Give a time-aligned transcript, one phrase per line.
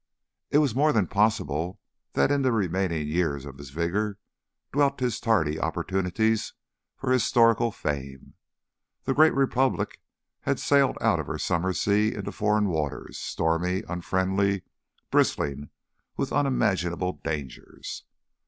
[0.49, 1.79] It was more than possible
[2.13, 4.17] that in the remaining years of his vigour
[4.73, 6.53] dwelt his tardy opportunities
[6.97, 8.33] for historical fame.
[9.03, 10.01] The great Republic
[10.39, 14.63] had sailed out of her summer sea into foreign waters, stormy, unfriendly,
[15.11, 15.69] bristling
[16.17, 18.03] with unimaginable dangers.